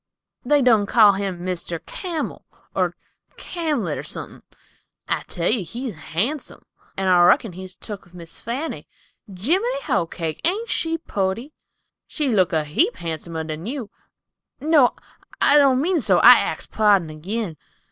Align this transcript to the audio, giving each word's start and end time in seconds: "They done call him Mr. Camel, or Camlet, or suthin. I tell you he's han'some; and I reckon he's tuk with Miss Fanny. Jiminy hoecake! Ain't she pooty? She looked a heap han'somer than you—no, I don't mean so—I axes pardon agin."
"They 0.43 0.63
done 0.63 0.87
call 0.87 1.13
him 1.13 1.45
Mr. 1.45 1.79
Camel, 1.85 2.43
or 2.73 2.95
Camlet, 3.37 3.99
or 3.99 4.01
suthin. 4.01 4.41
I 5.07 5.21
tell 5.27 5.47
you 5.51 5.63
he's 5.63 5.93
han'some; 5.93 6.63
and 6.97 7.07
I 7.07 7.23
reckon 7.27 7.53
he's 7.53 7.75
tuk 7.75 8.03
with 8.05 8.15
Miss 8.15 8.41
Fanny. 8.41 8.87
Jiminy 9.27 9.81
hoecake! 9.83 10.41
Ain't 10.43 10.71
she 10.71 10.97
pooty? 10.97 11.53
She 12.07 12.29
looked 12.29 12.53
a 12.53 12.63
heap 12.63 12.95
han'somer 12.95 13.43
than 13.43 13.67
you—no, 13.67 14.95
I 15.39 15.59
don't 15.59 15.79
mean 15.79 15.99
so—I 15.99 16.31
axes 16.39 16.65
pardon 16.71 17.11
agin." 17.11 17.57